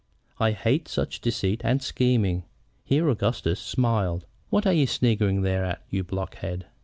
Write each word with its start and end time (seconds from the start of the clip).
I 0.39 0.53
hate 0.53 0.87
such 0.87 1.21
deceit 1.21 1.61
and 1.63 1.79
scheming." 1.83 2.45
Here 2.83 3.07
Augustus 3.07 3.59
smiled. 3.59 4.25
"What 4.49 4.65
are 4.65 4.73
you 4.73 4.87
sniggering 4.87 5.43
there 5.43 5.63
at, 5.63 5.83
you 5.91 6.03
blockhead?" 6.03 6.65